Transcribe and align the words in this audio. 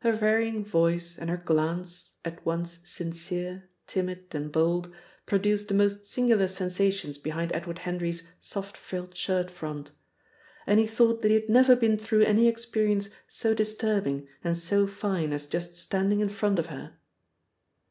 Her 0.00 0.12
varying 0.12 0.62
voice 0.62 1.16
and 1.16 1.30
her 1.30 1.38
glance, 1.38 2.10
at 2.22 2.44
once 2.44 2.80
sincere, 2.84 3.70
timid, 3.86 4.26
and 4.34 4.52
bold, 4.52 4.92
produced 5.24 5.68
the 5.68 5.72
most 5.74 6.04
singular 6.04 6.48
sensations 6.48 7.16
behind 7.16 7.50
Edward 7.54 7.78
Henry's 7.78 8.28
soft 8.40 8.76
frilled 8.76 9.16
shirt 9.16 9.50
front. 9.50 9.90
And 10.66 10.78
he 10.78 10.86
thought 10.86 11.22
that 11.22 11.28
he 11.28 11.34
had 11.40 11.48
never 11.48 11.74
been 11.76 11.96
through 11.96 12.24
any 12.24 12.46
experience 12.46 13.08
so 13.26 13.54
disturbing 13.54 14.28
and 14.44 14.58
so 14.58 14.86
fine 14.86 15.32
as 15.32 15.46
just 15.46 15.76
standing 15.76 16.20
in 16.20 16.28
front 16.28 16.58
of 16.58 16.66
her. 16.66 16.98